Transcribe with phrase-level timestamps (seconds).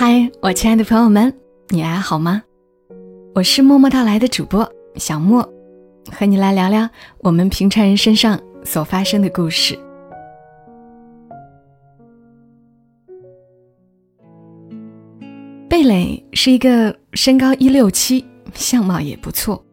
[0.00, 1.34] 嗨，我亲爱的朋友们，
[1.70, 2.40] 你还好吗？
[3.34, 5.42] 我是默默到来的主播小莫，
[6.12, 9.76] 和你来聊聊我们平常人身上所发生的故事。
[15.68, 19.66] 贝蕾是一个身高一六七，相貌也不错，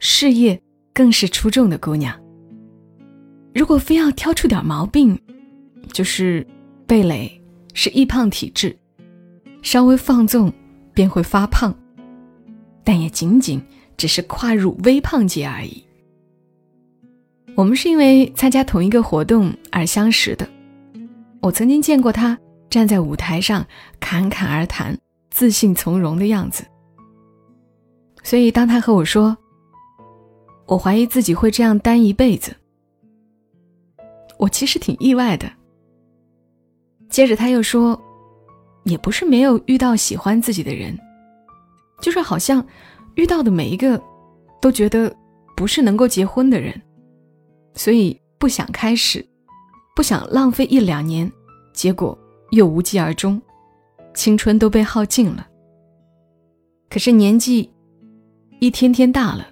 [0.00, 0.60] 事业
[0.92, 2.12] 更是出众的姑娘。
[3.54, 5.16] 如果非要挑出点毛病，
[5.92, 6.44] 就是
[6.84, 7.40] 贝蕾
[7.74, 8.76] 是易胖体质。
[9.62, 10.52] 稍微放纵
[10.94, 11.74] 便会发胖，
[12.84, 13.62] 但也仅仅
[13.96, 15.84] 只是跨入微胖界而已。
[17.54, 20.48] 我们是因为参加同一个活动而相识的。
[21.40, 22.38] 我曾经见过他
[22.70, 23.66] 站在舞台上
[24.00, 24.96] 侃侃而谈、
[25.30, 26.64] 自信从容的样子，
[28.22, 29.36] 所以当他和我说
[30.66, 32.54] “我怀疑自己会这样单一辈子”，
[34.38, 35.50] 我其实挺意外的。
[37.08, 38.00] 接着他又说。
[38.88, 40.98] 也不是没有遇到喜欢自己的人，
[42.00, 42.64] 就是好像
[43.14, 44.00] 遇到的每一个
[44.60, 45.14] 都觉得
[45.56, 46.80] 不是能够结婚的人，
[47.74, 49.24] 所以不想开始，
[49.94, 51.30] 不想浪费一两年，
[51.72, 52.18] 结果
[52.50, 53.40] 又无疾而终，
[54.14, 55.46] 青春都被耗尽了。
[56.88, 57.70] 可是年纪
[58.60, 59.46] 一天天大了，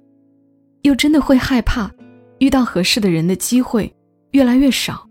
[0.81, 1.91] 又真的会害怕
[2.39, 3.93] 遇到合适的人的机会
[4.31, 5.07] 越来越少，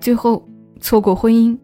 [0.00, 0.46] 最后
[0.80, 1.58] 错过婚姻。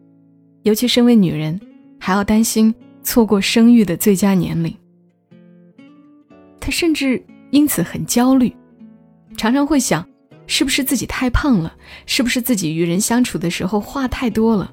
[0.63, 1.59] 尤其身为女人，
[1.99, 4.75] 还要担心错过生育的最佳年龄。
[6.61, 8.55] 她甚至因此很焦虑，
[9.37, 10.07] 常常会想：
[10.47, 11.75] 是不是自己太胖了？
[12.05, 14.73] 是不是自己与人相处的时候话太多了？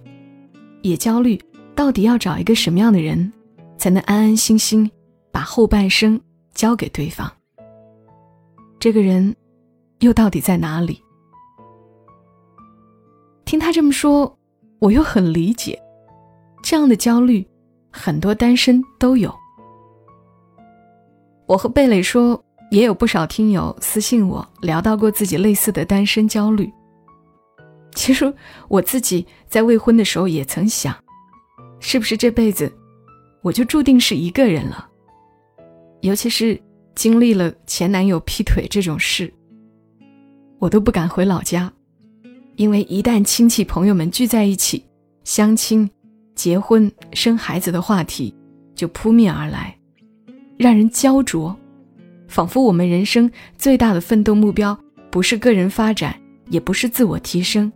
[0.82, 1.40] 也焦虑
[1.74, 3.32] 到底要找一个什么样的人，
[3.78, 4.90] 才能安安心心
[5.32, 6.20] 把后半生
[6.54, 7.32] 交给对方？
[8.80, 9.36] 这个人
[10.00, 11.02] 又到底在哪里？
[13.46, 14.37] 听他这么说。
[14.80, 15.80] 我又很理解，
[16.62, 17.48] 这样的焦虑，
[17.92, 19.34] 很多单身都有。
[21.48, 26.72] 我和贝蕾说，也有不少听友私信我聊到过自己类似的单身焦虑。
[27.96, 28.32] 其实
[28.68, 30.96] 我自己在未婚的时候也曾想，
[31.80, 32.72] 是不是这辈子
[33.42, 34.88] 我就注定是一个人了？
[36.02, 36.62] 尤其是
[36.94, 39.34] 经历了前男友劈腿这种事，
[40.60, 41.74] 我都不敢回老家。
[42.58, 44.84] 因为一旦亲戚朋友们聚在一起，
[45.24, 45.88] 相亲、
[46.34, 48.34] 结婚、生孩子的话题
[48.76, 49.78] 就扑面而来，
[50.58, 51.56] 让人焦灼，
[52.28, 54.78] 仿佛我们人生最大的奋斗目标
[55.12, 56.20] 不是个人发展，
[56.50, 57.72] 也不是自我提升，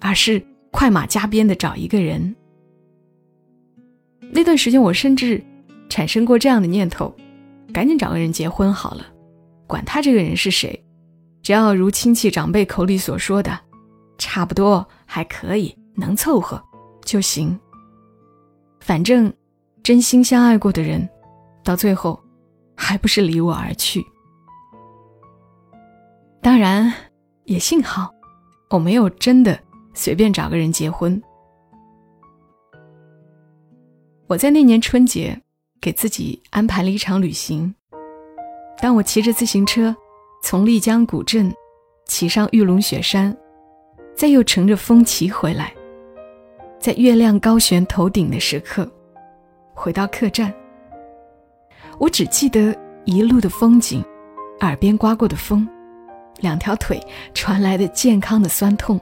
[0.00, 2.34] 而是快马加鞭的找一个人。
[4.30, 5.44] 那段时间，我甚至
[5.90, 7.14] 产生过这样的念头：
[7.70, 9.06] 赶紧找个人结婚好了，
[9.66, 10.82] 管他这个人是谁，
[11.42, 13.60] 只要如亲戚长辈口里所说的。
[14.24, 16.62] 差不多还可以，能凑合
[17.04, 17.58] 就行。
[18.78, 19.32] 反正
[19.82, 21.08] 真心相爱过的人，
[21.64, 22.22] 到最后
[22.76, 24.00] 还不是离我而去。
[26.40, 26.92] 当然，
[27.46, 28.12] 也幸好
[28.70, 29.58] 我没有真的
[29.92, 31.20] 随便找个人结婚。
[34.28, 35.36] 我在那年春节
[35.80, 37.74] 给自己安排了一场旅行。
[38.80, 39.94] 当我骑着自行车
[40.44, 41.52] 从丽江古镇
[42.06, 43.36] 骑上玉龙雪山。
[44.14, 45.72] 再又乘着风骑回来，
[46.78, 48.88] 在月亮高悬头顶的时刻，
[49.74, 50.52] 回到客栈。
[51.98, 54.04] 我只记得一路的风景，
[54.60, 55.68] 耳边刮过的风，
[56.40, 57.00] 两条腿
[57.34, 59.00] 传来的健康的酸痛。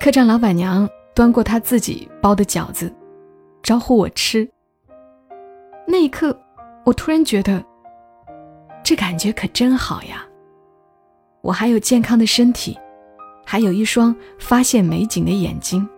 [0.00, 2.92] 客栈老板娘端过她自己包的饺子，
[3.62, 4.48] 招呼我吃。
[5.86, 6.36] 那一刻，
[6.84, 7.64] 我突然觉得，
[8.82, 10.24] 这感觉可真好呀！
[11.40, 12.78] 我还有健康的身体。
[13.50, 15.88] 还有一双发现美景的眼睛，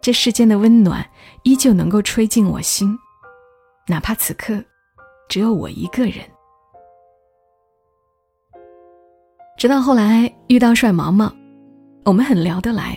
[0.00, 1.04] 这世间的温暖
[1.42, 2.96] 依旧能够吹进我心，
[3.88, 4.62] 哪怕此刻
[5.28, 6.24] 只有我一个人。
[9.58, 11.34] 直到后来遇到帅毛毛，
[12.04, 12.96] 我们很聊得来，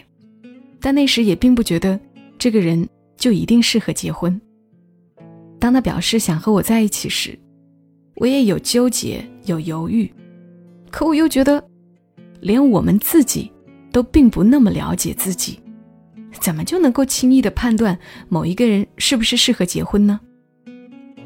[0.80, 2.00] 但那时也并不觉得
[2.38, 2.88] 这个人
[3.18, 4.40] 就一定适合结婚。
[5.60, 7.36] 当他表示想和我在一起时，
[8.18, 10.14] 我也有纠结，有犹豫，
[10.92, 11.68] 可我又觉得。
[12.46, 13.52] 连我们自己
[13.92, 15.60] 都并不那么了解自己，
[16.40, 17.98] 怎么就能够轻易的判断
[18.30, 20.20] 某一个人是不是适合结婚呢？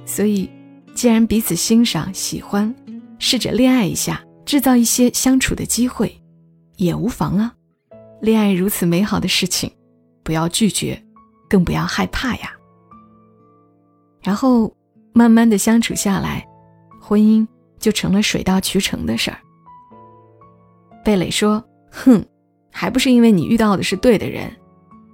[0.06, 0.50] 所以，
[0.96, 2.74] 既然彼此欣赏、喜欢，
[3.20, 6.18] 试着恋爱一下，制造一些相处的机会，
[6.78, 7.54] 也无妨啊。
[8.22, 9.70] 恋爱如此美好的事情，
[10.24, 11.04] 不要拒绝，
[11.50, 12.54] 更不要害怕呀。
[14.22, 14.74] 然后，
[15.12, 16.48] 慢慢的相处下来，
[17.02, 17.46] 婚姻
[17.78, 19.38] 就成了水到渠成的事儿。
[21.10, 22.24] 贝蕾说：“哼，
[22.72, 24.48] 还不是因为你遇到的是对的人。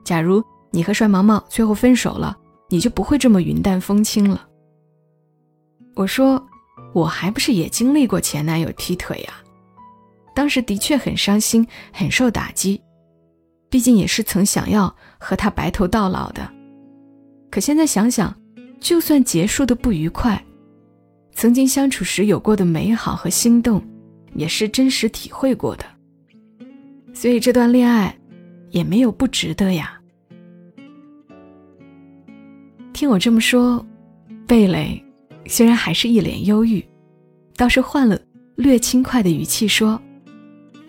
[0.04, 2.36] 假如你和帅毛毛最后分手了，
[2.70, 4.46] 你就不会这么云淡风轻了。
[5.96, 6.46] 我说，
[6.94, 9.36] 我还不是也经历过前男友劈腿呀，
[10.36, 12.82] 当时的确很伤心，很受打击，
[13.70, 16.46] 毕竟也是曾想要和他白头到老的。
[17.50, 18.36] 可现在想想，
[18.82, 20.44] 就算结束的不愉快，
[21.32, 23.82] 曾经相处时有过的美好和心动，
[24.36, 25.86] 也是真实体会过的。
[27.14, 28.16] 所以这段恋爱，
[28.70, 30.00] 也没有不值得呀。
[32.94, 33.86] 听我这么说，
[34.46, 35.04] 贝蕾
[35.48, 36.86] 虽然还是一脸忧郁，
[37.56, 38.20] 倒是换了
[38.56, 40.00] 略轻快的语气说：“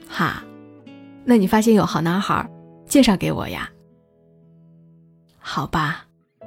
[0.07, 0.45] 哈，
[1.25, 2.49] 那你发现有好男孩，
[2.87, 3.69] 介绍给我呀？
[5.39, 6.07] 好吧，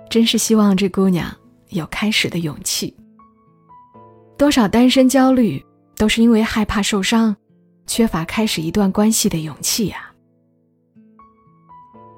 [0.09, 1.33] 真是希望这姑娘
[1.69, 2.95] 有开始的勇气。
[4.37, 5.61] 多少单身焦虑，
[5.99, 7.35] 都是因为害怕受伤，
[7.85, 10.11] 缺乏开始一段关系的勇气呀。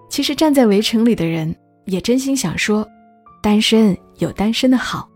[0.07, 1.53] 其实站在围城里的人，
[1.85, 2.87] 也真心想说。”
[3.41, 5.09] 单身有单身的好，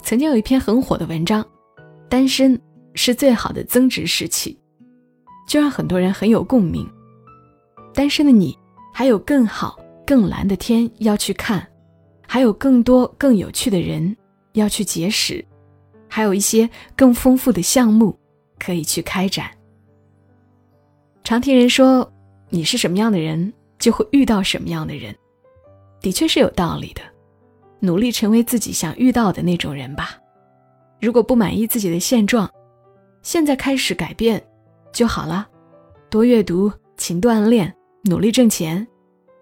[0.00, 1.44] 曾经有一篇很火的文章，
[2.08, 2.56] 单身
[2.94, 4.56] 是最好的增值时期，
[5.48, 6.88] 就让很多人很有共鸣。
[7.92, 8.56] 单身的你，
[8.94, 9.76] 还有更好、
[10.06, 11.68] 更蓝的天要去看，
[12.28, 14.16] 还有更多更有趣的人
[14.52, 15.44] 要去结识，
[16.14, 18.14] 还有一些更丰富的项目
[18.58, 19.50] 可以去开展。
[21.24, 22.12] 常听人说，
[22.50, 25.16] 你是什么样的人，就会遇到什么样的人，
[26.02, 27.00] 的确是有道理的。
[27.80, 30.18] 努力成为自己想遇到的那种人吧。
[31.00, 32.46] 如果不满意自己的现状，
[33.22, 34.44] 现在开始改变
[34.92, 35.48] 就好了。
[36.10, 38.86] 多阅读，勤锻炼，努力挣钱，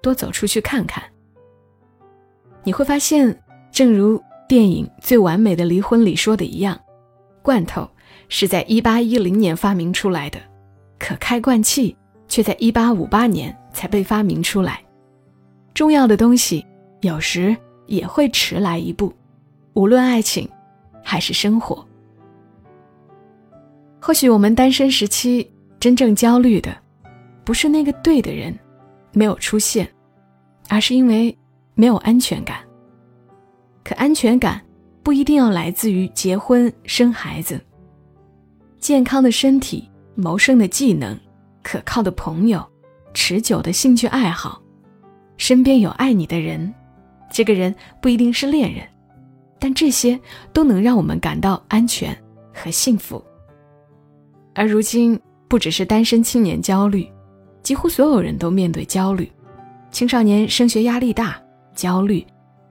[0.00, 1.02] 多走出去看看。
[2.62, 3.36] 你会发现，
[3.72, 6.76] 正如电影《最完美的离婚》里说的一样，
[7.40, 7.88] 罐头
[8.28, 10.40] 是在一八一零年发明出来的，
[10.98, 14.82] 可开罐器却在一八五八年才被发明出来。
[15.72, 16.66] 重要的东西
[17.02, 17.56] 有时。
[17.86, 19.12] 也会迟来一步，
[19.72, 20.48] 无论爱情，
[21.02, 21.84] 还是生活。
[24.00, 25.50] 或许我们单身时期
[25.80, 26.72] 真正焦虑的，
[27.42, 28.56] 不是那个对的人
[29.12, 29.88] 没有出现，
[30.68, 31.36] 而是因为
[31.74, 32.60] 没有安全感。
[33.84, 34.60] 可安全感
[35.02, 37.60] 不一定要来自于结婚生孩子，
[38.78, 41.18] 健康的身体、谋生的技能、
[41.62, 42.64] 可靠的朋友、
[43.14, 44.60] 持久的兴趣爱好、
[45.36, 46.72] 身边有爱你的人。
[47.32, 48.84] 这个人不一定是恋人，
[49.58, 50.18] 但这些
[50.52, 52.16] 都能让我们感到安全
[52.52, 53.24] 和幸福。
[54.54, 57.08] 而如今，不只是单身青年焦虑，
[57.62, 59.30] 几乎所有人都面对焦虑：
[59.92, 61.40] 青少年升学压力大，
[61.74, 62.26] 焦虑；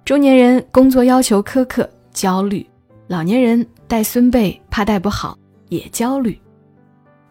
[0.09, 2.65] 中年人工作要求苛刻，焦虑；
[3.05, 6.35] 老年人带孙辈怕带不好，也焦虑。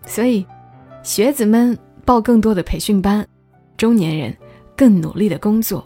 [0.06, 0.46] 所以，
[1.02, 3.26] 学子们报更多的培训班，
[3.76, 4.32] 中年人
[4.76, 5.84] 更努力的工作，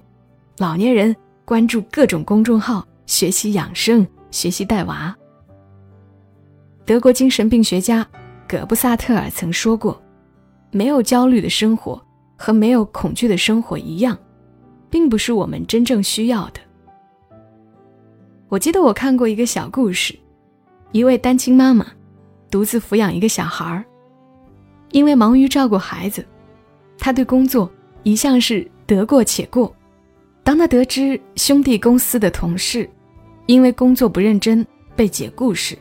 [0.58, 1.16] 老年人。
[1.46, 5.16] 关注各种公众号，学习养生，学习带娃。
[6.84, 8.06] 德国精神病学家
[8.46, 9.98] 葛布萨特尔曾说过
[10.70, 11.98] ：“没有焦虑的生活
[12.36, 14.14] 和没有恐惧的生活一样，
[14.90, 16.60] 并不是我们真正需要的。”
[18.52, 20.14] 我记得我看过一个小故事，
[20.90, 21.86] 一位单亲妈妈
[22.50, 23.82] 独自抚养一个小孩儿，
[24.90, 26.22] 因为忙于照顾孩子，
[26.98, 27.72] 她对工作
[28.02, 29.74] 一向是得过且过。
[30.44, 32.86] 当他得知兄弟公司的同事
[33.46, 35.74] 因为工作不认真被解雇时，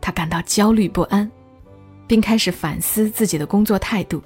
[0.00, 1.30] 他感到焦虑不安，
[2.08, 4.20] 并开始反思自己的工作态度，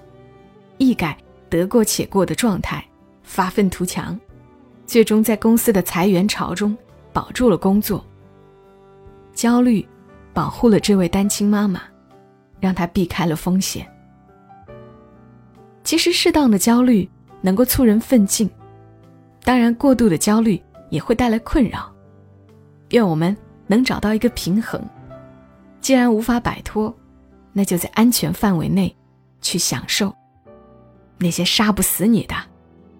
[0.79, 1.19] 一改
[1.51, 2.83] 得过且过的状态，
[3.23, 4.19] 发愤图强，
[4.87, 6.75] 最终在公司的裁员潮中
[7.13, 8.05] 保住了工作。
[9.33, 9.87] 焦虑
[10.33, 11.83] 保护了这位单亲妈妈，
[12.61, 13.87] 让她避开了风险。
[15.85, 17.09] 其实，适当的焦虑
[17.41, 18.49] 能够促人奋进。
[19.43, 21.93] 当然，过度的焦虑也会带来困扰。
[22.91, 24.81] 愿我们能找到一个平衡。
[25.81, 26.95] 既然无法摆脱，
[27.53, 28.95] 那就在安全范围内
[29.41, 30.15] 去享受。
[31.19, 32.35] 那些杀不死你的，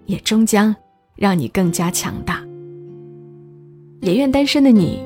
[0.07, 0.75] 也终将
[1.15, 2.42] 让你更加强大。
[4.03, 5.01] 也愿单身的你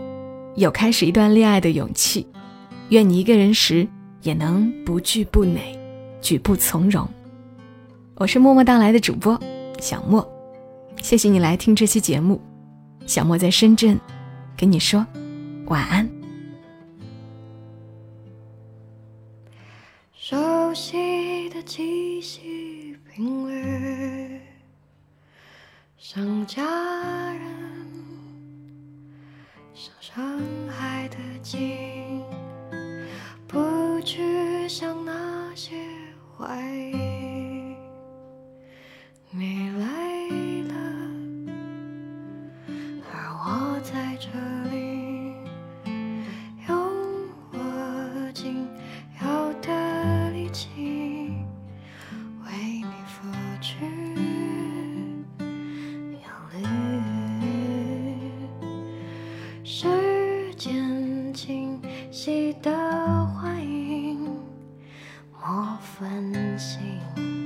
[0.57, 2.26] 有开始一段恋爱的勇气。
[2.88, 3.87] 愿你一个人时
[4.23, 5.61] 也能不惧不馁，
[6.23, 7.07] 举步从容。
[8.15, 9.38] 我是默默到来的主播
[9.79, 10.26] 小莫。
[11.03, 12.41] 谢谢你来听这期节目，
[13.07, 14.00] 小莫在深圳，
[14.57, 15.07] 跟你说
[15.67, 16.09] 晚安。
[20.15, 24.41] 熟悉的气息频率，
[25.99, 26.65] 像家
[27.35, 27.43] 人，
[30.17, 30.23] 沧
[30.71, 32.23] 海的鲸
[33.47, 35.77] 不去想那些
[36.39, 37.77] 怀疑
[39.31, 39.85] 你来
[40.69, 40.75] 了
[43.13, 44.56] 而我在这
[66.87, 67.46] 对。